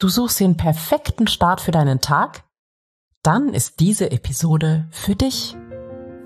[0.00, 2.44] Du suchst den perfekten Start für deinen Tag?
[3.24, 5.56] Dann ist diese Episode für dich.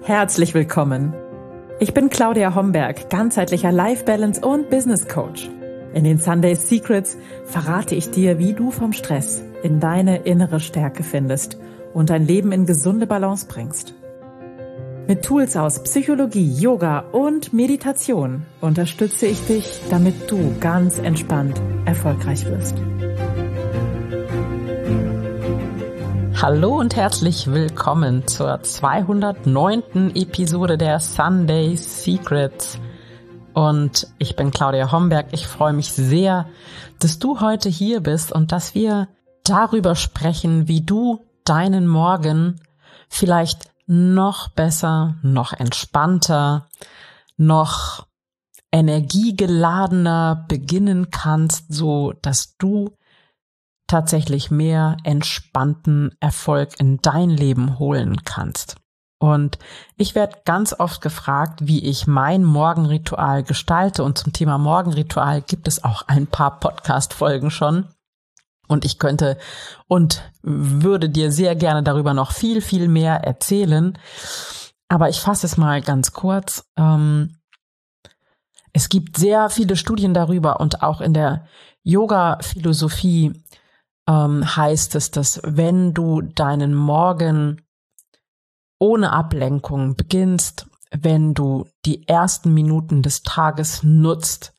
[0.02, 1.14] Herzlich willkommen.
[1.80, 5.48] Ich bin Claudia Homberg, ganzheitlicher Life Balance und Business Coach.
[5.94, 7.16] In den Sunday Secrets
[7.46, 11.56] verrate ich dir, wie du vom Stress in deine innere Stärke findest
[11.94, 13.94] und dein Leben in gesunde Balance bringst.
[15.08, 22.44] Mit Tools aus Psychologie, Yoga und Meditation unterstütze ich dich, damit du ganz entspannt erfolgreich
[22.44, 22.76] wirst.
[26.42, 30.10] Hallo und herzlich willkommen zur 209.
[30.16, 32.80] Episode der Sunday Secrets.
[33.54, 35.28] Und ich bin Claudia Homberg.
[35.30, 36.48] Ich freue mich sehr,
[36.98, 39.06] dass du heute hier bist und dass wir
[39.44, 42.60] darüber sprechen, wie du deinen Morgen
[43.08, 46.68] vielleicht noch besser, noch entspannter,
[47.36, 48.08] noch
[48.72, 52.96] energiegeladener beginnen kannst, so dass du
[53.92, 58.76] tatsächlich mehr entspannten Erfolg in dein Leben holen kannst.
[59.18, 59.58] Und
[59.98, 64.02] ich werde ganz oft gefragt, wie ich mein Morgenritual gestalte.
[64.02, 67.86] Und zum Thema Morgenritual gibt es auch ein paar Podcast-Folgen schon.
[68.66, 69.36] Und ich könnte
[69.88, 73.98] und würde dir sehr gerne darüber noch viel, viel mehr erzählen.
[74.88, 76.64] Aber ich fasse es mal ganz kurz.
[76.78, 77.36] Ähm,
[78.72, 81.46] es gibt sehr viele Studien darüber und auch in der
[81.82, 83.42] Yoga-Philosophie
[84.08, 87.62] ähm, heißt es, dass wenn du deinen Morgen
[88.78, 94.52] ohne Ablenkung beginnst, wenn du die ersten Minuten des Tages nutzt,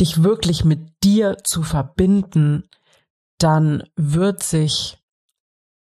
[0.00, 2.68] dich wirklich mit dir zu verbinden,
[3.38, 4.98] dann wird sich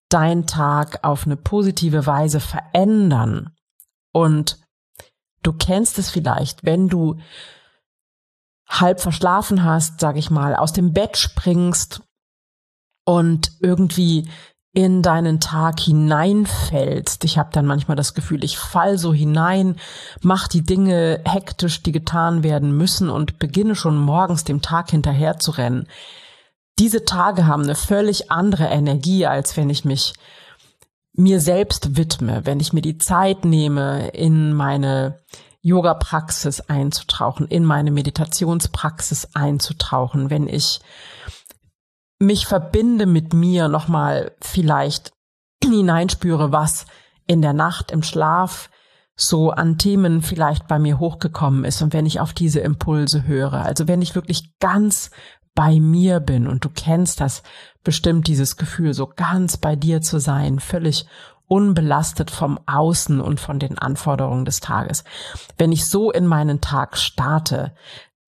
[0.09, 3.55] dein Tag auf eine positive Weise verändern.
[4.13, 4.59] Und
[5.43, 7.19] du kennst es vielleicht, wenn du
[8.69, 12.03] halb verschlafen hast, sag ich mal, aus dem Bett springst
[13.11, 14.29] und irgendwie
[14.73, 17.25] in deinen Tag hineinfällst.
[17.25, 19.75] Ich habe dann manchmal das Gefühl, ich fall so hinein,
[20.23, 25.39] mach die Dinge hektisch, die getan werden müssen und beginne schon morgens dem Tag hinterher
[25.41, 25.89] zu rennen.
[26.79, 30.15] Diese Tage haben eine völlig andere Energie, als wenn ich mich
[31.13, 35.19] mir selbst widme, wenn ich mir die Zeit nehme, in meine
[35.63, 40.81] Yoga-Praxis einzutauchen, in meine Meditationspraxis einzutauchen, wenn ich
[42.21, 45.13] mich verbinde mit mir nochmal vielleicht
[45.65, 46.87] hineinspüre, was
[47.27, 48.71] in der Nacht im Schlaf
[49.17, 53.65] so an Themen vielleicht bei mir hochgekommen ist und wenn ich auf diese Impulse höre.
[53.65, 55.11] Also wenn ich wirklich ganz
[55.55, 57.43] bei mir bin und du kennst das
[57.85, 61.07] bestimmt dieses Gefühl, so ganz bei dir zu sein, völlig
[61.47, 65.05] unbelastet vom Außen und von den Anforderungen des Tages.
[65.59, 67.75] Wenn ich so in meinen Tag starte,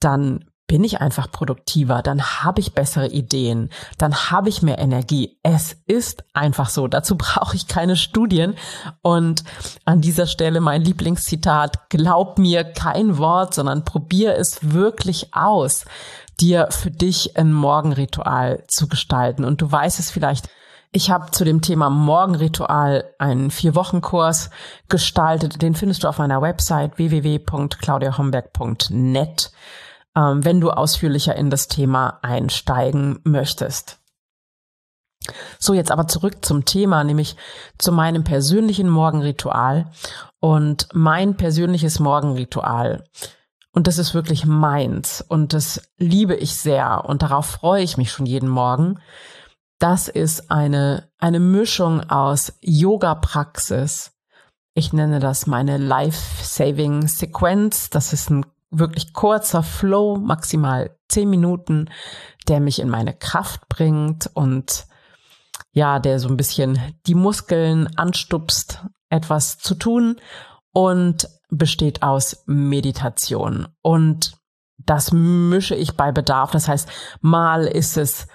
[0.01, 3.69] dann bin ich einfach produktiver, dann habe ich bessere Ideen,
[3.99, 5.39] dann habe ich mehr Energie.
[5.43, 6.89] Es ist einfach so.
[6.89, 8.55] Dazu brauche ich keine Studien.
[9.03, 9.45] Und
[9.85, 15.85] an dieser Stelle mein Lieblingszitat, glaub mir kein Wort, sondern probier es wirklich aus,
[16.41, 19.45] dir für dich ein Morgenritual zu gestalten.
[19.45, 20.49] Und du weißt es vielleicht,
[20.91, 24.49] ich habe zu dem Thema Morgenritual einen Vier-Wochen-Kurs
[24.89, 25.61] gestaltet.
[25.61, 29.53] Den findest du auf meiner Website www.claudiahomberg.net
[30.17, 33.99] ähm, wenn du ausführlicher in das Thema einsteigen möchtest.
[35.59, 37.37] So, jetzt aber zurück zum Thema, nämlich
[37.79, 39.93] zu meinem persönlichen Morgenritual.
[40.41, 43.05] Und mein persönliches Morgenritual,
[43.73, 48.11] und das ist wirklich meins, und das liebe ich sehr, und darauf freue ich mich
[48.11, 48.99] schon jeden Morgen,
[49.79, 54.11] das ist eine, eine Mischung aus Yoga-Praxis.
[54.75, 57.91] Ich nenne das meine Life-Saving-Sequenz.
[57.91, 61.91] Das ist ein wirklich kurzer Flow, maximal zehn Minuten,
[62.49, 64.87] der mich in meine Kraft bringt und
[65.73, 70.17] ja, der so ein bisschen die Muskeln anstupst, etwas zu tun
[70.73, 73.69] und besteht aus Meditation.
[73.83, 74.33] Und
[74.79, 76.51] das mische ich bei Bedarf.
[76.51, 76.89] Das heißt,
[77.21, 78.27] mal ist es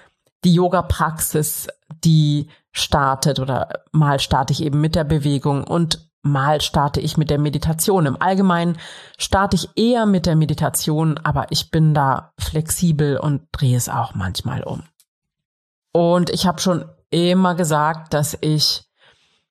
[0.44, 1.66] die Yoga-Praxis,
[2.04, 7.30] die startet oder mal starte ich eben mit der Bewegung und Mal starte ich mit
[7.30, 8.06] der Meditation.
[8.06, 8.78] Im Allgemeinen
[9.18, 14.14] starte ich eher mit der Meditation, aber ich bin da flexibel und drehe es auch
[14.14, 14.82] manchmal um.
[15.92, 18.84] Und ich habe schon immer gesagt, dass ich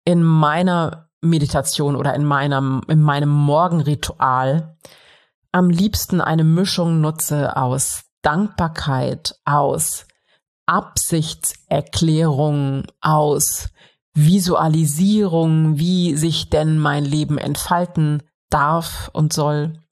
[0.06, 4.77] in meiner Meditation oder in meinem, in meinem Morgenritual
[5.51, 10.06] am liebsten eine Mischung nutze aus Dankbarkeit, aus
[10.65, 13.69] Absichtserklärung, aus
[14.17, 19.83] Visualisierung, wie sich denn mein Leben entfalten darf und soll.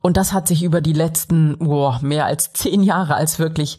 [0.00, 3.78] Und das hat sich über die letzten oh, mehr als zehn Jahre als wirklich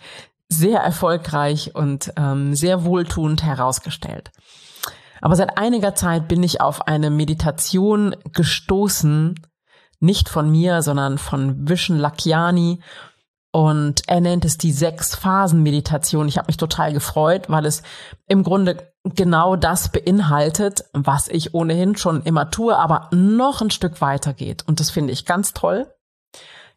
[0.49, 4.31] sehr erfolgreich und ähm, sehr wohltuend herausgestellt.
[5.21, 9.35] Aber seit einiger Zeit bin ich auf eine Meditation gestoßen,
[9.99, 12.79] nicht von mir, sondern von Vishen Lakiani.
[13.55, 16.27] Und er nennt es die Sechs-Phasen-Meditation.
[16.27, 17.83] Ich habe mich total gefreut, weil es
[18.27, 24.01] im Grunde genau das beinhaltet, was ich ohnehin schon immer tue, aber noch ein Stück
[24.01, 24.67] weiter geht.
[24.67, 25.87] Und das finde ich ganz toll,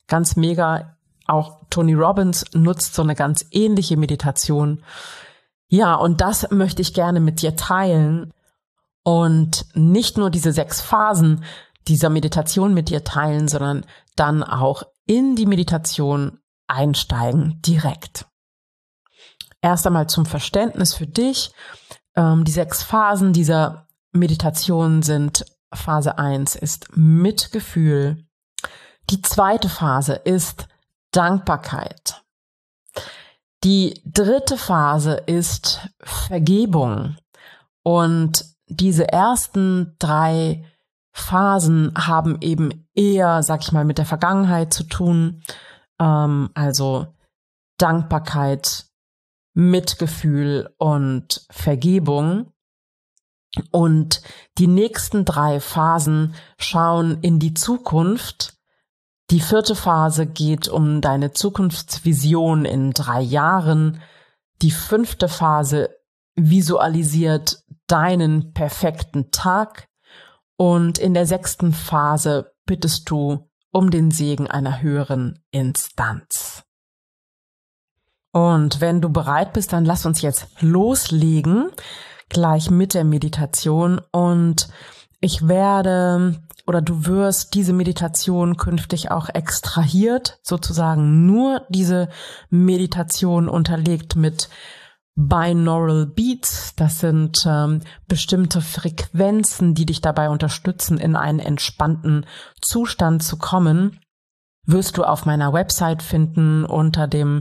[0.06, 0.94] ganz mega.
[1.26, 4.84] Auch Tony Robbins nutzt so eine ganz ähnliche Meditation.
[5.66, 8.32] Ja, und das möchte ich gerne mit dir teilen
[9.02, 11.42] und nicht nur diese sechs Phasen
[11.88, 13.84] dieser Meditation mit dir teilen, sondern
[14.14, 16.37] dann auch in die Meditation
[16.68, 18.26] einsteigen direkt.
[19.60, 21.52] Erst einmal zum Verständnis für dich.
[22.14, 28.24] Ähm, die sechs Phasen dieser Meditation sind Phase 1 ist Mitgefühl.
[29.10, 30.66] Die zweite Phase ist
[31.12, 32.22] Dankbarkeit.
[33.64, 37.16] Die dritte Phase ist Vergebung.
[37.82, 40.64] Und diese ersten drei
[41.12, 45.42] Phasen haben eben eher, sag ich mal, mit der Vergangenheit zu tun.
[46.00, 47.14] Ähm, also
[47.78, 48.86] Dankbarkeit,
[49.54, 52.52] Mitgefühl und Vergebung.
[53.70, 54.22] Und
[54.58, 58.58] die nächsten drei Phasen schauen in die Zukunft
[59.30, 64.00] die vierte Phase geht um deine Zukunftsvision in drei Jahren.
[64.62, 65.90] Die fünfte Phase
[66.34, 69.88] visualisiert deinen perfekten Tag.
[70.56, 76.64] Und in der sechsten Phase bittest du um den Segen einer höheren Instanz.
[78.32, 81.70] Und wenn du bereit bist, dann lass uns jetzt loslegen,
[82.28, 84.00] gleich mit der Meditation.
[84.12, 84.68] Und
[85.20, 92.10] ich werde oder du wirst diese Meditation künftig auch extrahiert, sozusagen nur diese
[92.50, 94.50] Meditation unterlegt mit
[95.20, 96.76] Binaural Beats.
[96.76, 102.24] Das sind ähm, bestimmte Frequenzen, die dich dabei unterstützen, in einen entspannten
[102.62, 103.98] Zustand zu kommen.
[104.64, 107.40] Wirst du auf meiner Website finden unter dem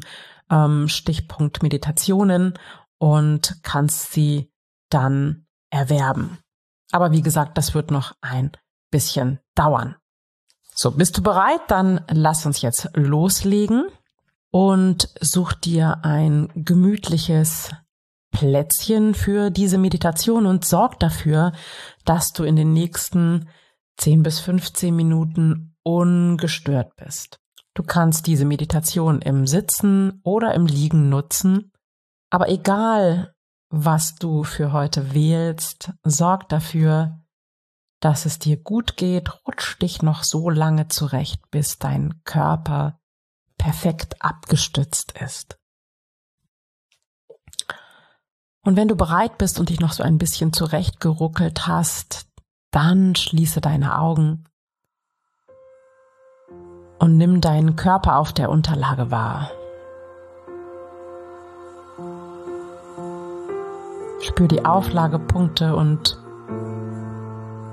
[0.50, 2.56] ähm, Stichpunkt Meditationen
[2.98, 4.52] und kannst sie
[4.90, 6.40] dann erwerben.
[6.92, 8.52] Aber wie gesagt, das wird noch ein
[8.90, 9.98] bisschen dauern.
[10.74, 11.62] So, bist du bereit?
[11.68, 13.88] Dann lass uns jetzt loslegen
[14.58, 17.70] und such dir ein gemütliches
[18.32, 21.52] Plätzchen für diese Meditation und sorg dafür,
[22.06, 23.50] dass du in den nächsten
[23.98, 27.40] 10 bis 15 Minuten ungestört bist.
[27.76, 31.72] Du kannst diese Meditation im Sitzen oder im Liegen nutzen,
[32.32, 33.36] aber egal,
[33.70, 37.24] was du für heute wählst, sorg dafür,
[38.00, 43.00] dass es dir gut geht, rutsch dich noch so lange zurecht, bis dein Körper
[43.58, 45.58] perfekt abgestützt ist.
[48.64, 52.28] Und wenn du bereit bist und dich noch so ein bisschen zurechtgeruckelt hast,
[52.72, 54.44] dann schließe deine Augen
[57.00, 59.52] und nimm deinen Körper auf der Unterlage wahr.
[64.22, 66.18] Spür die Auflagepunkte und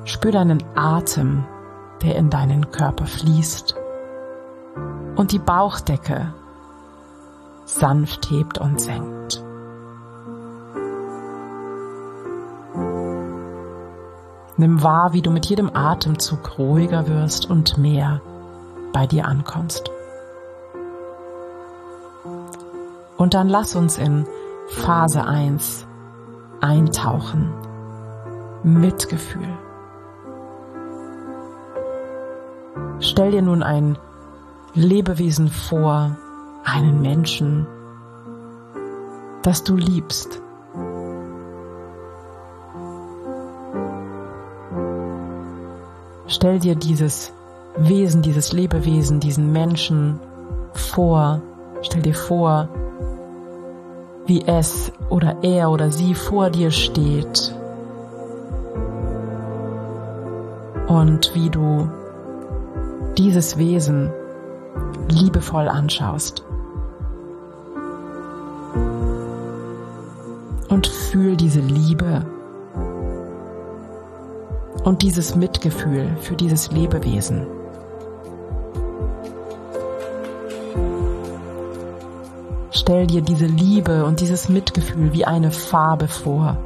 [0.04, 1.44] Spür deinen Atem,
[2.02, 3.74] der in deinen Körper fließt
[5.16, 6.34] und die Bauchdecke
[7.64, 9.42] sanft hebt und senkt.
[14.56, 18.20] Nimm wahr, wie du mit jedem Atemzug ruhiger wirst und mehr
[18.92, 19.90] bei dir ankommst.
[23.16, 24.26] Und dann lass uns in
[24.68, 25.86] Phase 1
[26.60, 27.52] eintauchen.
[28.62, 29.48] Mitgefühl.
[33.00, 33.98] Stell dir nun ein
[34.76, 36.16] Lebewesen vor,
[36.64, 37.64] einen Menschen,
[39.42, 40.40] das du liebst.
[46.26, 47.32] Stell dir dieses
[47.76, 50.18] Wesen, dieses Lebewesen, diesen Menschen
[50.72, 51.40] vor.
[51.82, 52.68] Stell dir vor,
[54.26, 57.54] wie es oder er oder sie vor dir steht
[60.88, 61.88] und wie du
[63.16, 64.10] dieses Wesen
[65.08, 66.44] liebevoll anschaust.
[70.68, 72.26] Und fühl diese Liebe
[74.84, 77.46] und dieses Mitgefühl für dieses Lebewesen.
[82.70, 86.58] Stell dir diese Liebe und dieses Mitgefühl wie eine Farbe vor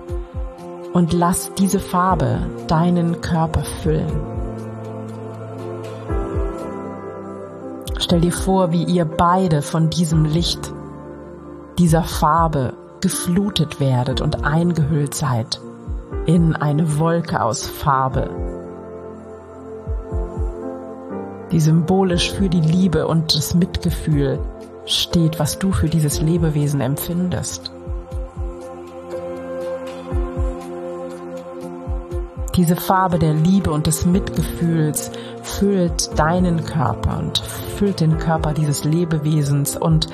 [0.93, 4.38] und lass diese Farbe deinen Körper füllen.
[8.09, 10.73] Stell dir vor, wie ihr beide von diesem Licht
[11.79, 12.73] dieser Farbe
[13.03, 15.61] geflutet werdet und eingehüllt seid
[16.25, 18.31] in eine Wolke aus Farbe,
[21.53, 24.39] die symbolisch für die Liebe und das Mitgefühl
[24.87, 27.71] steht, was du für dieses Lebewesen empfindest.
[32.57, 35.13] Diese Farbe der Liebe und des Mitgefühls
[35.59, 40.09] füllt deinen Körper und füllt den Körper dieses Lebewesens und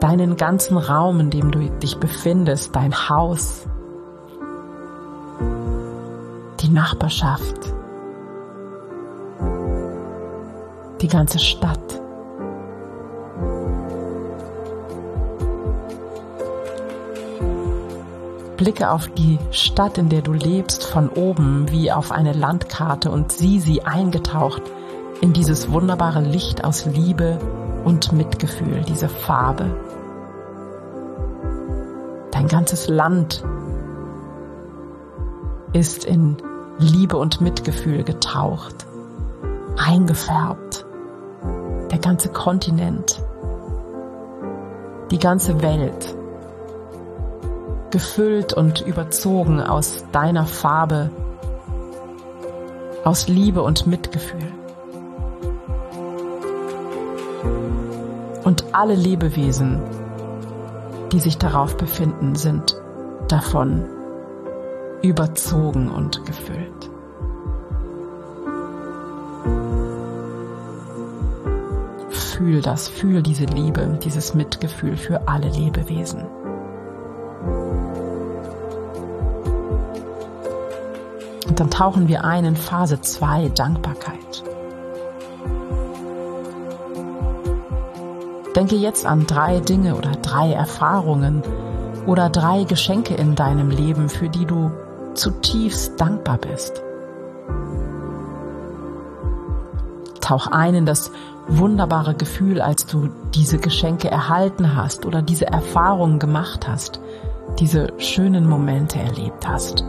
[0.00, 3.66] deinen ganzen Raum, in dem du dich befindest, dein Haus,
[6.60, 7.72] die Nachbarschaft,
[11.00, 11.93] die ganze Stadt.
[18.64, 23.30] Blicke auf die Stadt, in der du lebst, von oben wie auf eine Landkarte und
[23.30, 24.62] sieh sie eingetaucht
[25.20, 27.38] in dieses wunderbare Licht aus Liebe
[27.84, 29.66] und Mitgefühl, diese Farbe.
[32.30, 33.44] Dein ganzes Land
[35.74, 36.38] ist in
[36.78, 38.86] Liebe und Mitgefühl getaucht,
[39.76, 40.86] eingefärbt.
[41.90, 43.22] Der ganze Kontinent,
[45.10, 46.16] die ganze Welt
[47.94, 51.10] gefüllt und überzogen aus deiner Farbe,
[53.04, 54.52] aus Liebe und Mitgefühl.
[58.42, 59.80] Und alle Lebewesen,
[61.12, 62.74] die sich darauf befinden, sind
[63.28, 63.88] davon
[65.00, 66.90] überzogen und gefüllt.
[72.10, 76.24] Fühl das, fühl diese Liebe, dieses Mitgefühl für alle Lebewesen.
[81.54, 84.42] Und dann tauchen wir ein in Phase 2, Dankbarkeit.
[88.56, 91.44] Denke jetzt an drei Dinge oder drei Erfahrungen
[92.08, 94.72] oder drei Geschenke in deinem Leben, für die du
[95.14, 96.82] zutiefst dankbar bist.
[100.20, 101.12] Tauch ein in das
[101.46, 106.98] wunderbare Gefühl, als du diese Geschenke erhalten hast oder diese Erfahrungen gemacht hast,
[107.60, 109.84] diese schönen Momente erlebt hast.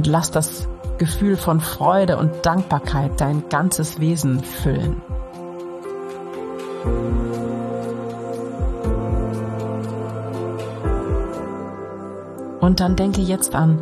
[0.00, 0.66] Und lass das
[0.96, 5.02] Gefühl von Freude und Dankbarkeit dein ganzes Wesen füllen.
[12.60, 13.78] Und dann denke jetzt an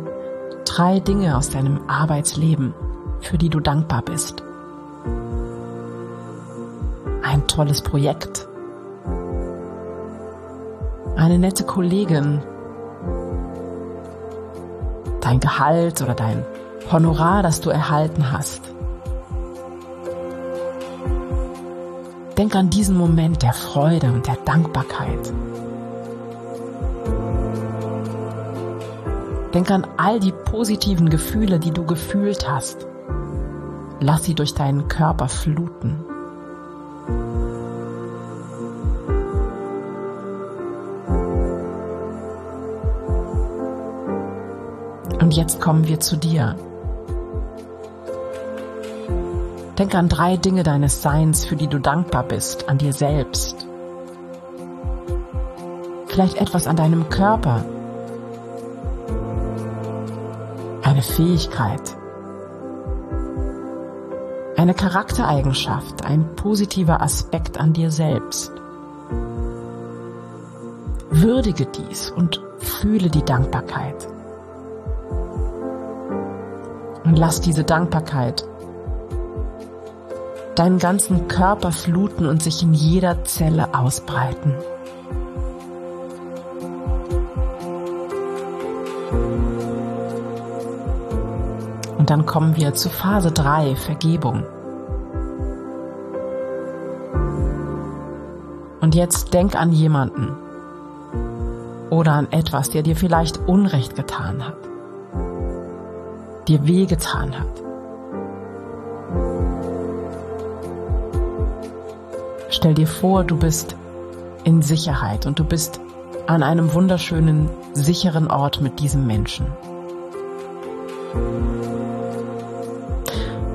[0.65, 2.73] drei Dinge aus deinem Arbeitsleben,
[3.21, 4.43] für die du dankbar bist.
[7.23, 8.45] Ein tolles Projekt.
[11.15, 12.41] Eine nette Kollegin,
[15.21, 16.45] dein Gehalt oder dein
[16.91, 18.61] Honorar, das du erhalten hast.
[22.37, 25.33] Denk an diesen Moment der Freude und der Dankbarkeit.
[29.53, 32.87] Denk an all die positiven Gefühle, die du gefühlt hast.
[33.99, 35.97] Lass sie durch deinen Körper fluten.
[45.29, 46.55] Und jetzt kommen wir zu dir.
[49.77, 53.67] Denk an drei Dinge deines Seins, für die du dankbar bist, an dir selbst.
[56.07, 57.63] Vielleicht etwas an deinem Körper.
[60.81, 61.95] Eine Fähigkeit.
[64.57, 68.51] Eine Charaktereigenschaft, ein positiver Aspekt an dir selbst.
[71.11, 74.07] Würdige dies und fühle die Dankbarkeit.
[77.09, 78.45] Und lass diese Dankbarkeit
[80.53, 84.53] deinen ganzen Körper fluten und sich in jeder Zelle ausbreiten.
[91.97, 94.43] Und dann kommen wir zu Phase 3, Vergebung.
[98.81, 100.37] Und jetzt denk an jemanden
[101.89, 104.68] oder an etwas, der dir vielleicht Unrecht getan hat
[106.49, 107.47] dir wehgetan hat.
[112.49, 113.75] Stell dir vor, du bist
[114.43, 115.79] in Sicherheit und du bist
[116.25, 119.45] an einem wunderschönen, sicheren Ort mit diesem Menschen.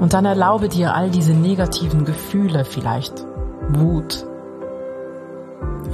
[0.01, 3.27] Und dann erlaube dir all diese negativen Gefühle, vielleicht
[3.71, 4.27] Wut,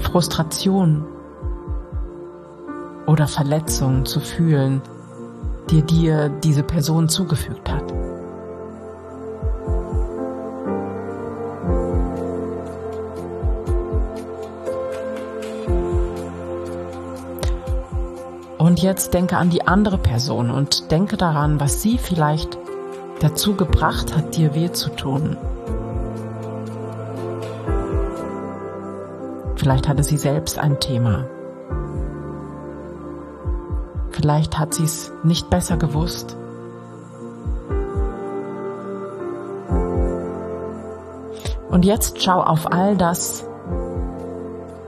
[0.02, 1.04] Frustration
[3.06, 4.82] oder Verletzung zu fühlen,
[5.70, 7.84] die dir diese Person zugefügt hat.
[18.58, 22.58] Und jetzt denke an die andere Person und denke daran, was sie vielleicht
[23.20, 25.36] dazu gebracht hat, dir weh zu tun.
[29.56, 31.24] Vielleicht hatte sie selbst ein Thema.
[34.20, 36.36] Vielleicht hat sie es nicht besser gewusst.
[41.70, 43.46] Und jetzt schau auf all das,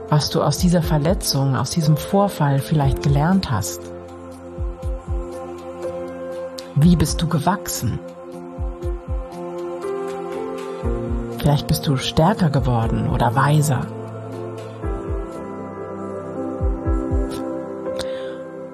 [0.09, 3.81] was du aus dieser Verletzung, aus diesem Vorfall vielleicht gelernt hast.
[6.75, 7.97] Wie bist du gewachsen?
[11.39, 13.87] Vielleicht bist du stärker geworden oder weiser.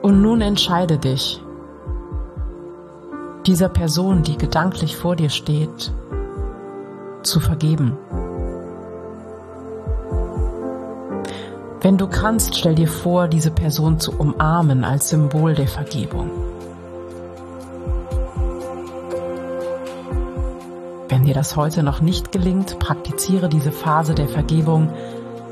[0.09, 1.39] Und nun entscheide dich,
[3.45, 5.93] dieser Person, die gedanklich vor dir steht,
[7.21, 7.95] zu vergeben.
[11.81, 16.31] Wenn du kannst, stell dir vor, diese Person zu umarmen als Symbol der Vergebung.
[21.07, 24.89] Wenn dir das heute noch nicht gelingt, praktiziere diese Phase der Vergebung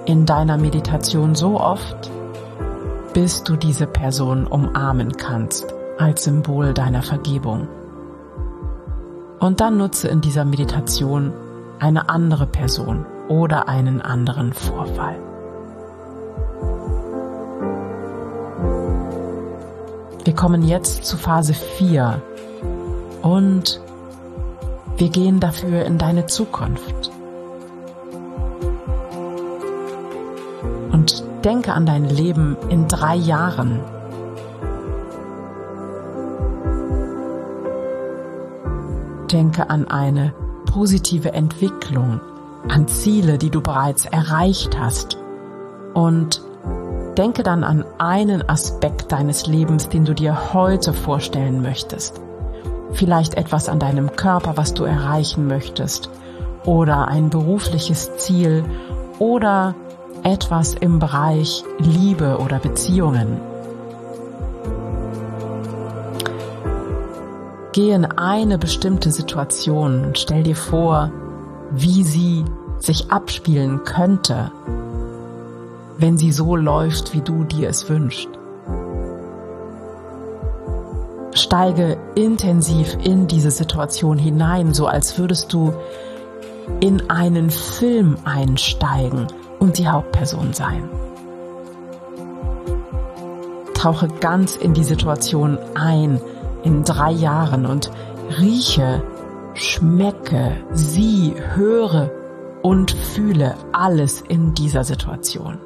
[0.06, 2.10] in deiner Meditation so oft,
[3.17, 7.67] bis du diese Person umarmen kannst als Symbol deiner Vergebung.
[9.39, 11.33] Und dann nutze in dieser Meditation
[11.79, 15.15] eine andere Person oder einen anderen Vorfall.
[20.24, 22.21] Wir kommen jetzt zu Phase 4
[23.24, 23.81] und
[24.97, 27.16] wir gehen dafür in deine Zukunft.
[31.48, 33.80] Denke an dein Leben in drei Jahren.
[39.32, 40.34] Denke an eine
[40.66, 42.20] positive Entwicklung,
[42.68, 45.18] an Ziele, die du bereits erreicht hast.
[45.94, 46.42] Und
[47.18, 52.19] denke dann an einen Aspekt deines Lebens, den du dir heute vorstellen möchtest.
[52.91, 56.10] Vielleicht etwas an deinem Körper, was du erreichen möchtest.
[56.65, 58.65] Oder ein berufliches Ziel.
[59.17, 59.76] Oder
[60.28, 63.40] etwas im Bereich Liebe oder Beziehungen.
[67.72, 71.12] Geh in eine bestimmte Situation und stell dir vor,
[71.72, 72.44] wie sie
[72.80, 74.52] sich abspielen könnte,
[75.98, 78.28] wenn sie so läuft, wie du dir es wünschst.
[81.32, 85.72] Steige intensiv in diese Situation hinein, so als würdest du
[86.82, 89.28] in einen Film einsteigen
[89.60, 90.89] und die Hauptperson sein.
[93.74, 96.20] Tauche ganz in die Situation ein
[96.63, 97.91] in drei Jahren und
[98.39, 99.04] rieche,
[99.54, 102.12] schmecke, sieh, höre
[102.62, 105.60] und fühle alles in dieser Situation.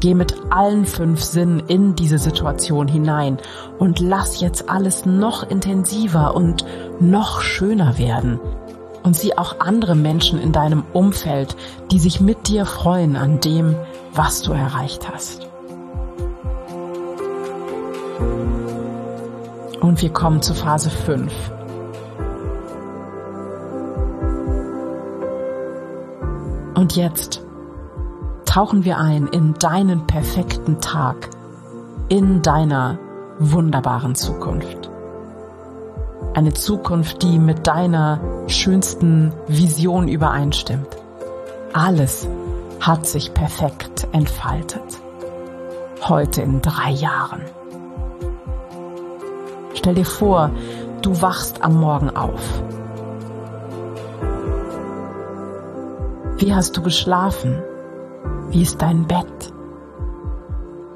[0.00, 3.38] Geh mit allen fünf Sinnen in diese Situation hinein
[3.78, 6.64] und lass jetzt alles noch intensiver und
[7.00, 8.38] noch schöner werden,
[9.06, 11.56] und sieh auch andere Menschen in deinem Umfeld,
[11.92, 13.76] die sich mit dir freuen an dem,
[14.12, 15.46] was du erreicht hast.
[19.80, 21.32] Und wir kommen zu Phase 5.
[26.74, 27.42] Und jetzt
[28.44, 31.30] tauchen wir ein in deinen perfekten Tag,
[32.08, 32.98] in deiner
[33.38, 34.75] wunderbaren Zukunft.
[36.36, 40.88] Eine Zukunft, die mit deiner schönsten Vision übereinstimmt.
[41.72, 42.28] Alles
[42.78, 45.00] hat sich perfekt entfaltet.
[46.02, 47.40] Heute in drei Jahren.
[49.72, 50.50] Stell dir vor,
[51.00, 52.42] du wachst am Morgen auf.
[56.36, 57.62] Wie hast du geschlafen?
[58.50, 59.54] Wie ist dein Bett?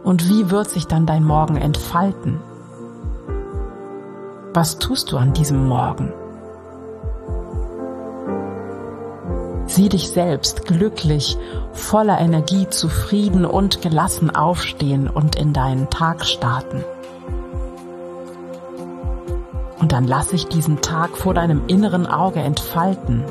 [0.04, 2.42] Und wie wird sich dann dein Morgen entfalten?
[4.52, 6.12] Was tust du an diesem Morgen?
[9.66, 11.38] Sieh dich selbst glücklich,
[11.72, 16.82] voller Energie, zufrieden und gelassen aufstehen und in deinen Tag starten.
[19.78, 23.24] Und dann lass ich diesen Tag vor deinem inneren Auge entfalten.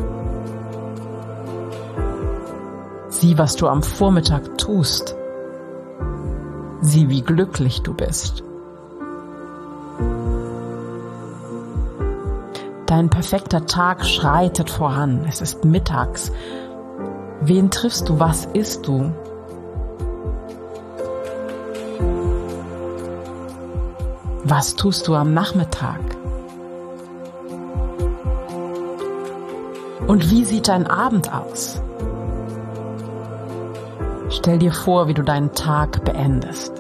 [3.10, 5.17] Sieh, was du am Vormittag tust.
[6.79, 8.45] Sieh, wie glücklich du bist.
[12.89, 15.23] Dein perfekter Tag schreitet voran.
[15.30, 16.32] Es ist mittags.
[17.39, 18.19] Wen triffst du?
[18.19, 19.13] Was isst du?
[24.43, 25.99] Was tust du am Nachmittag?
[30.08, 31.84] Und wie sieht dein Abend aus?
[34.30, 36.79] Stell dir vor, wie du deinen Tag beendest.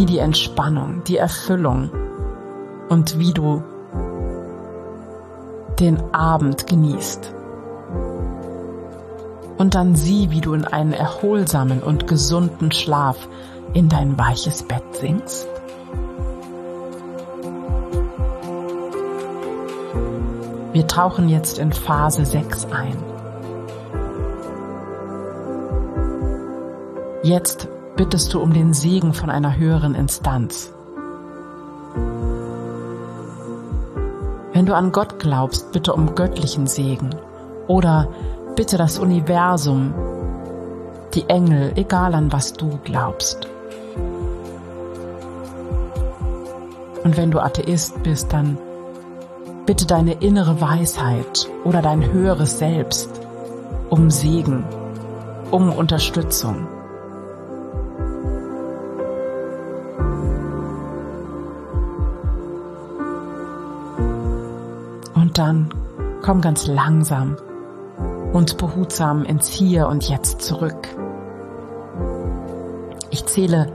[0.00, 1.90] Sieh die Entspannung, die Erfüllung
[2.88, 3.62] und wie du
[5.78, 7.34] den Abend genießt.
[9.58, 13.28] Und dann sieh, wie du in einen erholsamen und gesunden Schlaf
[13.74, 15.46] in dein weiches Bett sinkst.
[20.72, 22.96] Wir tauchen jetzt in Phase 6 ein.
[27.22, 27.68] Jetzt
[28.00, 30.72] bittest du um den Segen von einer höheren Instanz.
[34.54, 37.10] Wenn du an Gott glaubst, bitte um göttlichen Segen
[37.66, 38.08] oder
[38.56, 39.92] bitte das Universum,
[41.12, 43.46] die Engel, egal an was du glaubst.
[47.04, 48.56] Und wenn du Atheist bist, dann
[49.66, 53.10] bitte deine innere Weisheit oder dein höheres Selbst
[53.90, 54.64] um Segen,
[55.50, 56.66] um Unterstützung.
[65.40, 65.72] Dann
[66.20, 67.36] komm ganz langsam
[68.34, 70.86] und behutsam ins Hier und Jetzt zurück.
[73.08, 73.72] Ich zähle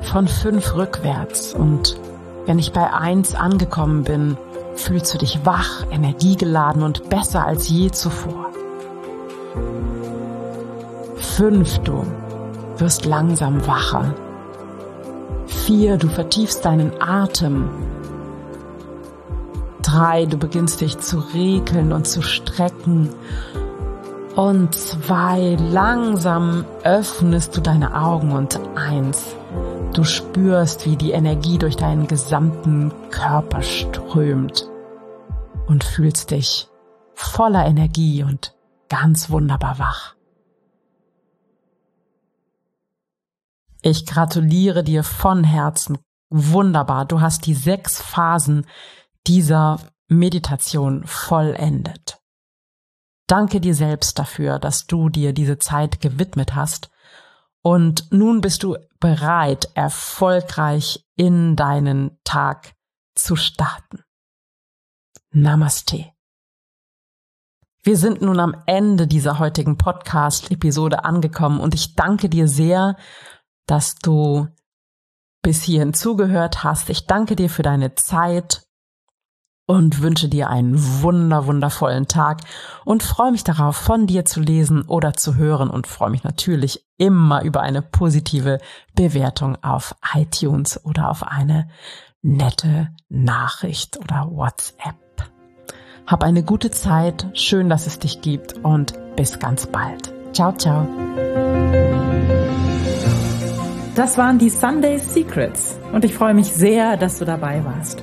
[0.00, 2.00] von fünf rückwärts und
[2.46, 4.38] wenn ich bei eins angekommen bin,
[4.74, 8.46] fühlst du dich wach, energiegeladen und besser als je zuvor.
[11.16, 12.06] Fünf, du
[12.78, 14.14] wirst langsam wacher.
[15.46, 17.68] Vier, du vertiefst deinen Atem.
[19.96, 23.14] Drei, du beginnst dich zu regeln und zu strecken.
[24.34, 29.34] Und zwei, langsam öffnest du deine Augen und eins,
[29.94, 34.68] Du spürst, wie die Energie durch deinen gesamten Körper strömt
[35.66, 36.68] und fühlst dich
[37.14, 38.54] voller Energie und
[38.90, 40.14] ganz wunderbar wach.
[43.80, 45.96] Ich gratuliere dir von Herzen.
[46.28, 47.06] Wunderbar.
[47.06, 48.66] Du hast die sechs Phasen
[49.26, 52.18] dieser Meditation vollendet.
[53.26, 56.90] Danke dir selbst dafür, dass du dir diese Zeit gewidmet hast
[57.62, 62.74] und nun bist du bereit, erfolgreich in deinen Tag
[63.16, 64.04] zu starten.
[65.32, 66.12] Namaste.
[67.82, 72.96] Wir sind nun am Ende dieser heutigen Podcast-Episode angekommen und ich danke dir sehr,
[73.66, 74.46] dass du
[75.42, 76.88] bis hierhin zugehört hast.
[76.90, 78.65] Ich danke dir für deine Zeit
[79.66, 82.42] und wünsche dir einen wunder, wundervollen Tag
[82.84, 86.84] und freue mich darauf, von dir zu lesen oder zu hören und freue mich natürlich
[86.96, 88.58] immer über eine positive
[88.94, 91.68] Bewertung auf iTunes oder auf eine
[92.22, 94.96] nette Nachricht oder WhatsApp.
[96.06, 100.12] Hab eine gute Zeit, schön, dass es dich gibt und bis ganz bald.
[100.32, 100.86] Ciao, ciao.
[103.96, 108.02] Das waren die Sunday Secrets und ich freue mich sehr, dass du dabei warst.